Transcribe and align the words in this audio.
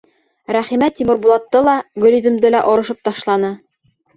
Рәхимә 0.55 0.87
Тимербулатты 0.99 1.61
ла, 1.67 1.77
Гөлйөҙөмдө 2.07 2.53
лә 2.57 2.65
орошоп 2.73 3.07
ташланы. 3.11 3.53